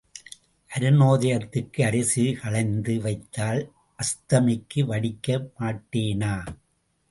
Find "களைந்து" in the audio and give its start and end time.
2.33-2.95